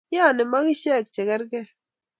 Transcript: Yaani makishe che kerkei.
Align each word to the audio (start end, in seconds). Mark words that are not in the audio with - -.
Yaani 0.15 0.43
makishe 0.51 0.93
che 1.13 1.21
kerkei. 1.27 1.67